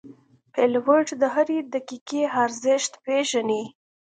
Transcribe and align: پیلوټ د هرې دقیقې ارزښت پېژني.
پیلوټ 0.53 1.07
د 1.21 1.23
هرې 1.33 1.59
دقیقې 1.73 2.21
ارزښت 2.43 2.91
پېژني. 3.03 3.63